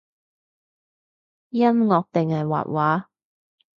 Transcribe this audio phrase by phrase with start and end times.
[1.51, 3.03] 音樂定係畫畫？